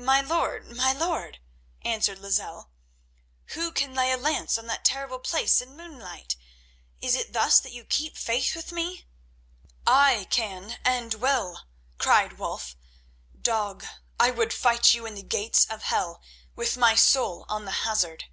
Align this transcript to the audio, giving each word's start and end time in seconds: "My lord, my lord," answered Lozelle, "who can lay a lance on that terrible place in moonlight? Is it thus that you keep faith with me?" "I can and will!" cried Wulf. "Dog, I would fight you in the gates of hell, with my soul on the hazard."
"My 0.00 0.20
lord, 0.20 0.66
my 0.76 0.92
lord," 0.92 1.38
answered 1.82 2.18
Lozelle, 2.18 2.68
"who 3.50 3.70
can 3.70 3.94
lay 3.94 4.10
a 4.10 4.16
lance 4.16 4.58
on 4.58 4.66
that 4.66 4.84
terrible 4.84 5.20
place 5.20 5.60
in 5.60 5.76
moonlight? 5.76 6.34
Is 7.00 7.14
it 7.14 7.32
thus 7.32 7.60
that 7.60 7.70
you 7.70 7.84
keep 7.84 8.16
faith 8.16 8.56
with 8.56 8.72
me?" 8.72 9.06
"I 9.86 10.24
can 10.30 10.80
and 10.84 11.14
will!" 11.14 11.60
cried 11.96 12.38
Wulf. 12.38 12.74
"Dog, 13.40 13.86
I 14.18 14.32
would 14.32 14.52
fight 14.52 14.94
you 14.94 15.06
in 15.06 15.14
the 15.14 15.22
gates 15.22 15.64
of 15.66 15.84
hell, 15.84 16.20
with 16.56 16.76
my 16.76 16.96
soul 16.96 17.46
on 17.48 17.66
the 17.66 17.70
hazard." 17.86 18.24